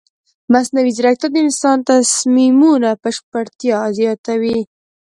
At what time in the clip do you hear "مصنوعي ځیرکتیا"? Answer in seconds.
0.53-1.29